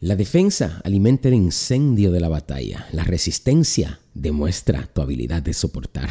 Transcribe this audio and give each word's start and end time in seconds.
La 0.00 0.14
defensa 0.14 0.80
alimenta 0.84 1.26
el 1.26 1.34
incendio 1.34 2.12
de 2.12 2.20
la 2.20 2.28
batalla. 2.28 2.86
La 2.92 3.02
resistencia 3.02 3.98
demuestra 4.14 4.86
tu 4.86 5.02
habilidad 5.02 5.42
de 5.42 5.52
soportar. 5.52 6.08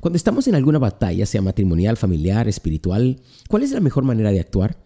Cuando 0.00 0.18
estamos 0.18 0.48
en 0.48 0.54
alguna 0.54 0.78
batalla, 0.78 1.24
sea 1.24 1.40
matrimonial, 1.40 1.96
familiar, 1.96 2.46
espiritual, 2.46 3.22
¿cuál 3.48 3.62
es 3.62 3.70
la 3.70 3.80
mejor 3.80 4.04
manera 4.04 4.32
de 4.32 4.40
actuar? 4.40 4.76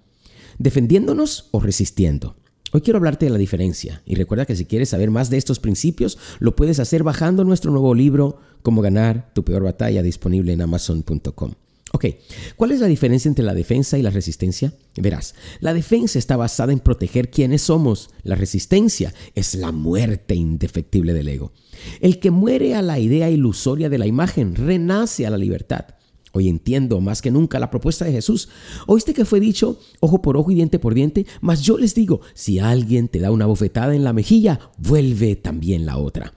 ¿Defendiéndonos 0.59 1.48
o 1.51 1.59
resistiendo? 1.59 2.37
Hoy 2.72 2.82
quiero 2.82 2.98
hablarte 2.98 3.27
de 3.27 3.32
la 3.32 3.38
diferencia 3.38 4.03
y 4.06 4.14
recuerda 4.14 4.47
que 4.47 4.54
si 4.54 4.65
quieres 4.65 4.90
saber 4.90 5.10
más 5.10 5.28
de 5.28 5.38
estos 5.38 5.58
principios, 5.58 6.17
lo 6.38 6.54
puedes 6.54 6.78
hacer 6.78 7.03
bajando 7.03 7.42
nuestro 7.42 7.72
nuevo 7.72 7.94
libro, 7.94 8.38
Cómo 8.63 8.81
ganar 8.81 9.33
tu 9.33 9.44
peor 9.44 9.65
batalla, 9.65 10.03
disponible 10.03 10.53
en 10.53 10.60
amazon.com. 10.60 11.53
Ok, 11.93 12.07
¿cuál 12.57 12.73
es 12.73 12.81
la 12.81 12.89
diferencia 12.89 13.29
entre 13.29 13.45
la 13.45 13.55
defensa 13.55 13.97
y 13.97 14.03
la 14.03 14.11
resistencia? 14.11 14.75
Verás, 14.97 15.35
la 15.61 15.73
defensa 15.73 16.19
está 16.19 16.37
basada 16.37 16.73
en 16.73 16.80
proteger 16.80 17.30
quiénes 17.30 17.62
somos. 17.62 18.11
La 18.23 18.35
resistencia 18.35 19.15
es 19.35 19.55
la 19.55 19.71
muerte 19.71 20.35
indefectible 20.35 21.15
del 21.15 21.29
ego. 21.29 21.53
El 22.01 22.19
que 22.19 22.30
muere 22.30 22.75
a 22.75 22.83
la 22.83 22.99
idea 22.99 23.30
ilusoria 23.30 23.89
de 23.89 23.99
la 23.99 24.07
imagen 24.07 24.57
renace 24.57 25.27
a 25.27 25.30
la 25.30 25.39
libertad. 25.39 25.87
Hoy 26.33 26.49
entiendo 26.49 27.01
más 27.01 27.23
que 27.23 27.30
nunca 27.30 27.59
la 27.59 27.71
propuesta 27.71 28.05
de 28.05 28.13
Jesús. 28.13 28.51
Oíste 28.87 29.15
que 29.15 29.25
fue 29.25 29.41
dicho 29.41 29.79
ojo 30.01 30.21
por 30.21 30.37
ojo 30.37 30.51
y 30.51 30.55
diente 30.55 30.79
por 30.79 30.93
diente, 30.93 31.25
mas 31.41 31.63
yo 31.63 31.79
les 31.79 31.95
digo, 31.95 32.21
si 32.35 32.59
alguien 32.59 33.09
te 33.09 33.21
da 33.21 33.30
una 33.30 33.47
bofetada 33.47 33.95
en 33.95 34.05
la 34.05 34.13
mejilla, 34.13 34.61
vuelve 34.77 35.37
también 35.37 35.87
la 35.87 35.97
otra. 35.97 36.35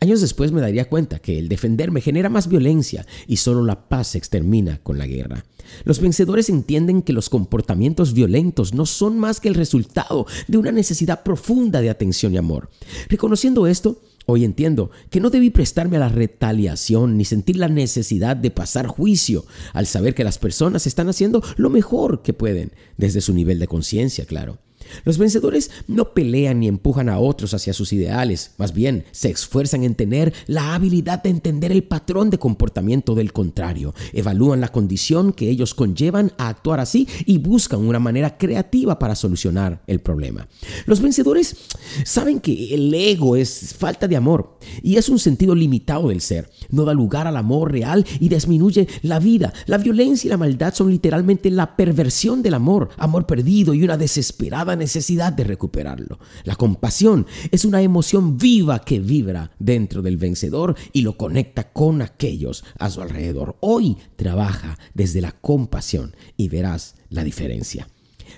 Años 0.00 0.20
después 0.20 0.52
me 0.52 0.60
daría 0.60 0.88
cuenta 0.88 1.18
que 1.18 1.38
el 1.38 1.48
defenderme 1.48 2.00
genera 2.00 2.28
más 2.28 2.48
violencia 2.48 3.06
y 3.26 3.36
solo 3.36 3.64
la 3.64 3.88
paz 3.88 4.08
se 4.08 4.18
extermina 4.18 4.78
con 4.82 4.98
la 4.98 5.06
guerra. 5.06 5.44
Los 5.84 6.00
vencedores 6.00 6.48
entienden 6.48 7.02
que 7.02 7.12
los 7.12 7.28
comportamientos 7.28 8.14
violentos 8.14 8.74
no 8.74 8.86
son 8.86 9.18
más 9.18 9.40
que 9.40 9.48
el 9.48 9.54
resultado 9.54 10.26
de 10.46 10.58
una 10.58 10.72
necesidad 10.72 11.22
profunda 11.22 11.80
de 11.80 11.90
atención 11.90 12.34
y 12.34 12.38
amor. 12.38 12.70
Reconociendo 13.08 13.66
esto, 13.66 14.00
Hoy 14.30 14.44
entiendo 14.44 14.90
que 15.08 15.20
no 15.20 15.30
debí 15.30 15.48
prestarme 15.48 15.96
a 15.96 16.00
la 16.00 16.10
retaliación 16.10 17.16
ni 17.16 17.24
sentir 17.24 17.56
la 17.56 17.68
necesidad 17.68 18.36
de 18.36 18.50
pasar 18.50 18.86
juicio 18.86 19.46
al 19.72 19.86
saber 19.86 20.14
que 20.14 20.22
las 20.22 20.36
personas 20.36 20.86
están 20.86 21.08
haciendo 21.08 21.42
lo 21.56 21.70
mejor 21.70 22.20
que 22.20 22.34
pueden, 22.34 22.72
desde 22.98 23.22
su 23.22 23.32
nivel 23.32 23.58
de 23.58 23.68
conciencia, 23.68 24.26
claro. 24.26 24.58
Los 25.04 25.18
vencedores 25.18 25.70
no 25.86 26.12
pelean 26.12 26.60
ni 26.60 26.68
empujan 26.68 27.08
a 27.08 27.18
otros 27.18 27.54
hacia 27.54 27.72
sus 27.72 27.92
ideales, 27.92 28.52
más 28.58 28.72
bien 28.72 29.04
se 29.12 29.30
esfuerzan 29.30 29.84
en 29.84 29.94
tener 29.94 30.32
la 30.46 30.74
habilidad 30.74 31.22
de 31.22 31.30
entender 31.30 31.72
el 31.72 31.84
patrón 31.84 32.30
de 32.30 32.38
comportamiento 32.38 33.14
del 33.14 33.32
contrario, 33.32 33.94
evalúan 34.12 34.60
la 34.60 34.68
condición 34.68 35.32
que 35.32 35.48
ellos 35.48 35.74
conllevan 35.74 36.32
a 36.38 36.48
actuar 36.48 36.80
así 36.80 37.08
y 37.26 37.38
buscan 37.38 37.80
una 37.80 37.98
manera 37.98 38.36
creativa 38.38 38.98
para 38.98 39.14
solucionar 39.14 39.82
el 39.86 40.00
problema. 40.00 40.48
Los 40.86 41.00
vencedores 41.00 41.56
saben 42.04 42.40
que 42.40 42.74
el 42.74 42.92
ego 42.92 43.36
es 43.36 43.74
falta 43.74 44.08
de 44.08 44.16
amor 44.16 44.58
y 44.82 44.96
es 44.96 45.08
un 45.08 45.18
sentido 45.18 45.54
limitado 45.54 46.08
del 46.08 46.20
ser, 46.20 46.50
no 46.70 46.84
da 46.84 46.94
lugar 46.94 47.26
al 47.26 47.36
amor 47.36 47.72
real 47.72 48.04
y 48.20 48.28
disminuye 48.28 48.88
la 49.02 49.18
vida. 49.18 49.52
La 49.66 49.78
violencia 49.78 50.28
y 50.28 50.30
la 50.30 50.36
maldad 50.36 50.74
son 50.74 50.90
literalmente 50.90 51.50
la 51.50 51.76
perversión 51.76 52.42
del 52.42 52.54
amor, 52.54 52.90
amor 52.96 53.26
perdido 53.26 53.74
y 53.74 53.84
una 53.84 53.96
desesperada 53.96 54.76
necesidad 54.78 55.32
de 55.32 55.44
recuperarlo. 55.44 56.18
La 56.44 56.56
compasión 56.56 57.26
es 57.50 57.64
una 57.66 57.82
emoción 57.82 58.38
viva 58.38 58.80
que 58.80 59.00
vibra 59.00 59.50
dentro 59.58 60.00
del 60.00 60.16
vencedor 60.16 60.76
y 60.92 61.02
lo 61.02 61.16
conecta 61.16 61.72
con 61.72 62.00
aquellos 62.00 62.64
a 62.78 62.88
su 62.88 63.02
alrededor. 63.02 63.56
Hoy 63.60 63.98
trabaja 64.16 64.78
desde 64.94 65.20
la 65.20 65.32
compasión 65.32 66.16
y 66.36 66.48
verás 66.48 66.94
la 67.10 67.24
diferencia. 67.24 67.88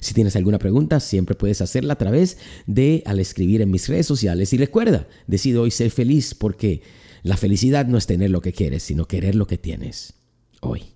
Si 0.00 0.14
tienes 0.14 0.36
alguna 0.36 0.58
pregunta, 0.58 1.00
siempre 1.00 1.34
puedes 1.34 1.60
hacerla 1.60 1.94
a 1.94 1.98
través 1.98 2.38
de 2.66 3.02
al 3.06 3.18
escribir 3.18 3.60
en 3.60 3.70
mis 3.70 3.88
redes 3.88 4.06
sociales. 4.06 4.52
Y 4.52 4.56
recuerda, 4.56 5.08
decido 5.26 5.62
hoy 5.62 5.70
ser 5.70 5.90
feliz 5.90 6.34
porque 6.34 6.82
la 7.22 7.36
felicidad 7.36 7.86
no 7.86 7.98
es 7.98 8.06
tener 8.06 8.30
lo 8.30 8.40
que 8.40 8.52
quieres, 8.52 8.82
sino 8.82 9.06
querer 9.06 9.34
lo 9.34 9.46
que 9.46 9.58
tienes 9.58 10.14
hoy. 10.60 10.94